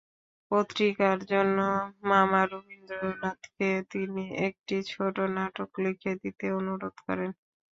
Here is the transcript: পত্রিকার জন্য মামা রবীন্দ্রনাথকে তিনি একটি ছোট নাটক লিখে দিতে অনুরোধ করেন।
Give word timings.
পত্রিকার 0.51 1.17
জন্য 1.31 1.57
মামা 2.09 2.41
রবীন্দ্রনাথকে 2.45 3.69
তিনি 3.91 4.15
একটি 4.47 4.75
ছোট 4.91 5.15
নাটক 5.35 5.69
লিখে 5.83 6.11
দিতে 6.21 6.45
অনুরোধ 6.59 6.95
করেন। 7.05 7.31